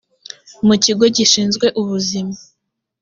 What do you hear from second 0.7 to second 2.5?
kigo gishinzwe ubuzima